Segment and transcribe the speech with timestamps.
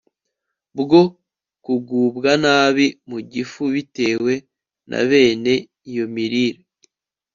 [0.79, 1.01] bwo
[1.65, 4.33] kugubwa nabi mu gifu bitewe
[4.89, 5.53] na bene
[5.89, 6.61] iyo mirire